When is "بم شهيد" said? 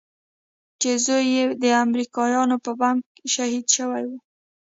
2.79-3.65